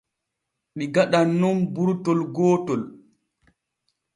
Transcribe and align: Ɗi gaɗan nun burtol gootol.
Ɗi 0.77 0.85
gaɗan 0.93 1.27
nun 1.39 1.57
burtol 1.73 2.19
gootol. 2.35 2.81